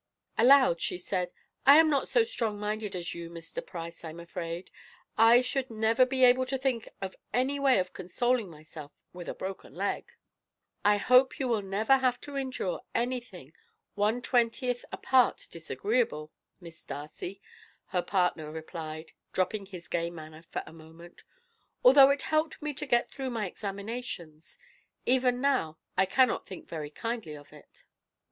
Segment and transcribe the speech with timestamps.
[0.35, 1.31] Aloud she said:
[1.63, 3.63] "I am not so strong minded as you, Mr.
[3.63, 4.71] Price, I'm afraid.
[5.15, 9.35] I should never be able to think of any way of consoling myself for a
[9.35, 10.11] broken leg."
[10.83, 13.53] "I hope you will never have to endure anything
[13.93, 17.39] one twentieth a part disagreeable, Miss Darcy,"
[17.89, 21.23] her partner replied, dropping his gay manner for a moment.
[21.83, 24.57] "Although it helped me to get through my examinations,
[25.05, 27.85] even now I cannot think very kindly of it."